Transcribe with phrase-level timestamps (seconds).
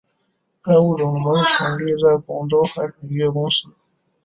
[0.63, 3.69] 该物种的模式产地在广州海产渔业公司。